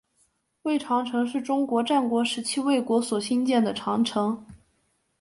[0.63, 4.43] 魏长城是中国战国时期魏国所兴建的长城。